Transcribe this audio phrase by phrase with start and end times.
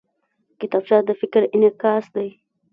[0.59, 2.27] کتابچه د فکر انعکاس دی